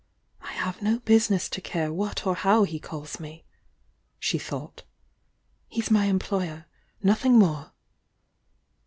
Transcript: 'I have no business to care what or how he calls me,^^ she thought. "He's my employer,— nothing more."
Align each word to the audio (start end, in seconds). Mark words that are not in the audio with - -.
'I 0.41 0.53
have 0.53 0.81
no 0.81 0.97
business 0.97 1.47
to 1.49 1.61
care 1.61 1.93
what 1.93 2.25
or 2.25 2.33
how 2.33 2.63
he 2.63 2.79
calls 2.79 3.19
me,^^ 3.19 3.43
she 4.19 4.39
thought. 4.39 4.81
"He's 5.67 5.91
my 5.91 6.05
employer,— 6.05 6.65
nothing 7.03 7.37
more." 7.37 7.71